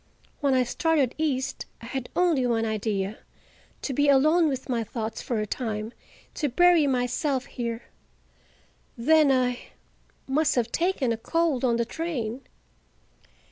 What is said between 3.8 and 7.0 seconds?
be alone with my thoughts for a time, to bury